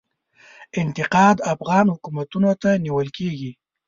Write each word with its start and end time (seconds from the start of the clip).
انتقاد 0.81 1.37
افغان 1.53 1.85
حکومتونو 1.93 2.51
ته 2.61 2.69
نیول 2.83 3.09
کیږي. 3.17 3.51